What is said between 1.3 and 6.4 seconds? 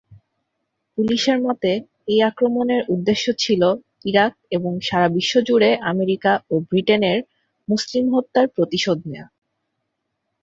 মতে, এই আক্রমণের উদ্দেশ্য ছিল "ইরাক এবং সারা বিশ্বজুড়ে আমেরিকা